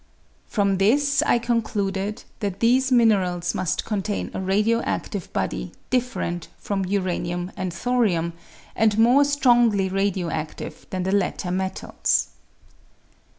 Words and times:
From 0.47 0.79
this 0.79 1.21
I 1.27 1.37
concluded 1.37 2.23
that 2.39 2.59
these 2.59 2.91
minerals 2.91 3.53
must 3.53 3.85
contain 3.85 4.31
a 4.33 4.41
radio 4.41 4.81
adive 4.81 5.29
bodv 5.29 5.73
different 5.91 6.47
from 6.57 6.85
uranium 6.85 7.51
and 7.55 7.71
thorium, 7.71 8.33
and 8.75 8.97
more 8.97 9.23
strongly 9.23 9.89
radio 9.89 10.29
adive 10.29 10.89
than 10.89 11.03
the 11.03 11.11
l.utci 11.13 11.53
muals. 11.55 12.29